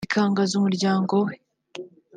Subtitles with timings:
[0.07, 1.33] ikangaza umuryango we